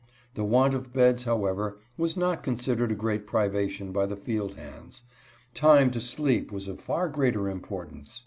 [0.33, 5.03] The want of beds, however, was not considered a great privation by the field hands.
[5.53, 8.19] Time to sleep was of far greater importance.